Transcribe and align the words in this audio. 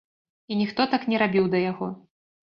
І 0.51 0.55
ніхто 0.61 0.85
так 0.93 1.03
не 1.13 1.19
рабіў 1.23 1.45
да 1.57 1.61
яго. 1.71 1.91